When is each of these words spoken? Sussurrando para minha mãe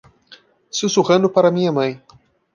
Sussurrando 0.71 1.29
para 1.31 1.51
minha 1.51 1.71
mãe 1.71 2.01